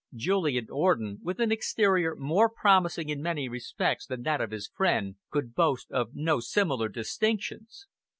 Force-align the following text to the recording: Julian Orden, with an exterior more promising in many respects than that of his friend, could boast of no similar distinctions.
Julian 0.15 0.65
Orden, 0.71 1.19
with 1.21 1.39
an 1.39 1.51
exterior 1.51 2.15
more 2.15 2.49
promising 2.49 3.09
in 3.09 3.21
many 3.21 3.47
respects 3.47 4.07
than 4.07 4.23
that 4.23 4.41
of 4.41 4.49
his 4.49 4.67
friend, 4.75 5.17
could 5.29 5.53
boast 5.53 5.91
of 5.91 6.15
no 6.15 6.39
similar 6.39 6.89
distinctions. 6.89 7.85